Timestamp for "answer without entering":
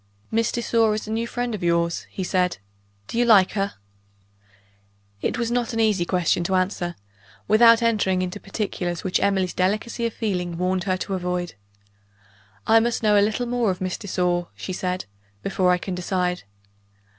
6.55-8.23